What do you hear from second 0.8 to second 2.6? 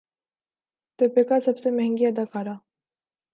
دپیکا سب سے مہنگی اداکارہ